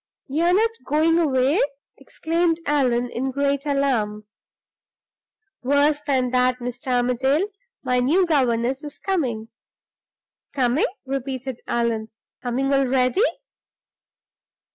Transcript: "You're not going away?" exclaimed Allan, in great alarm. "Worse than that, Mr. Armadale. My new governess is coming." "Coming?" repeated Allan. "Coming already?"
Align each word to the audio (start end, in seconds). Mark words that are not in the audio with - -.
"You're 0.25 0.55
not 0.55 0.71
going 0.83 1.19
away?" 1.19 1.61
exclaimed 1.99 2.59
Allan, 2.65 3.11
in 3.11 3.29
great 3.29 3.67
alarm. 3.67 4.25
"Worse 5.61 6.01
than 6.07 6.31
that, 6.31 6.57
Mr. 6.57 6.87
Armadale. 6.91 7.49
My 7.83 7.99
new 7.99 8.25
governess 8.25 8.83
is 8.83 8.97
coming." 8.97 9.49
"Coming?" 10.53 10.87
repeated 11.05 11.61
Allan. 11.67 12.09
"Coming 12.41 12.73
already?" 12.73 13.21